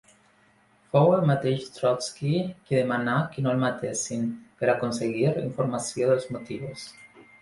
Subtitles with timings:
[0.95, 2.31] Fou el mateix Trotski
[2.69, 4.25] qui demanà que no el matessin
[4.63, 6.89] per aconseguir informació dels motius.